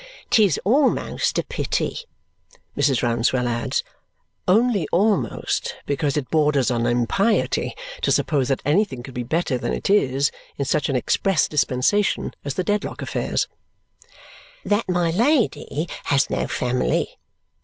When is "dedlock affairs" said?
12.63-13.47